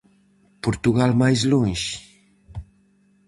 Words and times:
Portugal 0.65 1.11
máis 1.21 1.39
lonxe? 1.51 1.95